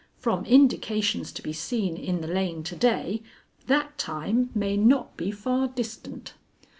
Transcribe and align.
From 0.17 0.45
indications 0.45 1.31
to 1.31 1.43
be 1.43 1.53
seen 1.53 1.95
in 1.95 2.21
the 2.21 2.27
lane 2.27 2.63
to 2.63 2.75
day, 2.75 3.21
that 3.67 3.99
time 3.99 4.49
may 4.55 4.75
not 4.75 5.15
be 5.15 5.29
far 5.29 5.67
distant. 5.67 6.33